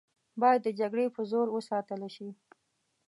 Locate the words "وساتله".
1.51-2.07